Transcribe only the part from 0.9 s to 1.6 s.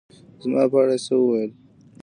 يې څه ووېل